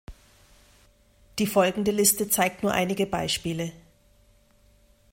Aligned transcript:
Die 1.37 1.45
folgende 1.45 1.91
Liste 1.91 2.27
zeigt 2.27 2.63
nur 2.63 2.71
einige 2.71 3.05
Beispiele. 3.05 3.71